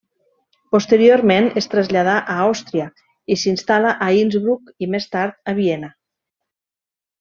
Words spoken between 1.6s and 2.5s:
es traslladà a